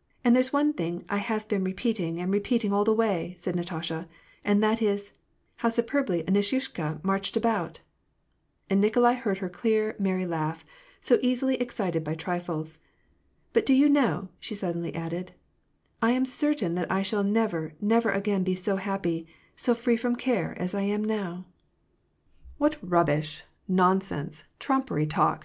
"And 0.24 0.36
there's 0.36 0.52
one 0.52 0.72
thing 0.72 1.04
I 1.08 1.16
have 1.16 1.48
been 1.48 1.64
repeating 1.64 2.20
and 2.20 2.30
repeating 2.32 2.72
all 2.72 2.84
the 2.84 2.92
way," 2.92 3.34
said 3.36 3.56
Natasha," 3.56 4.06
and 4.44 4.62
that 4.62 4.80
is,' 4.80 5.10
How 5.56 5.68
superbly 5.68 6.22
Anisyushka 6.22 7.02
marched 7.02 7.36
about!'" 7.36 7.80
And 8.70 8.80
Nikolai 8.80 9.14
heard 9.14 9.38
her 9.38 9.48
clear, 9.48 9.96
merry 9.98 10.26
laugh, 10.26 10.64
so 11.00 11.18
easily 11.22 11.56
excited 11.56 12.04
by 12.04 12.14
trifles." 12.14 12.78
But 13.52 13.66
do 13.66 13.74
you 13.74 13.88
know," 13.88 14.28
she 14.38 14.54
suddenly 14.54 14.94
added," 14.94 15.32
I 16.00 16.12
am 16.12 16.24
cer 16.24 16.54
tain 16.54 16.76
that 16.76 16.88
I 16.88 17.02
shall 17.02 17.24
never, 17.24 17.74
never 17.80 18.12
again 18.12 18.44
be 18.44 18.54
bo 18.54 18.76
happy, 18.76 19.26
so 19.56 19.74
free 19.74 19.96
from 19.96 20.14
care 20.14 20.54
as 20.56 20.72
I 20.76 20.82
am 20.82 21.02
now?" 21.02 21.46
WAR 22.60 22.68
AND 22.68 22.70
PEACE. 22.70 22.80
279" 22.88 23.44
What 23.78 24.00
rubbish, 24.00 24.26
nonsenSe, 24.38 24.44
trumpery 24.60 25.10
talk 25.10 25.32